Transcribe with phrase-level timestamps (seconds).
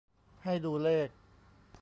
[0.43, 1.09] ให้ดูเลข